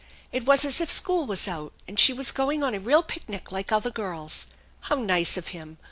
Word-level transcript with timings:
It 0.31 0.45
was 0.47 0.65
as 0.65 0.81
if 0.81 0.89
school 0.89 1.27
was 1.27 1.47
out 1.47 1.73
and 1.87 1.99
she 1.99 2.11
was 2.11 2.31
going 2.31 2.63
on 2.63 2.73
a 2.73 2.79
real 2.79 3.03
picnic 3.03 3.51
like 3.51 3.71
other 3.71 3.91
girls. 3.91 4.47
How 4.85 4.95
nice 4.95 5.37
of 5.37 5.49
him 5.49 5.77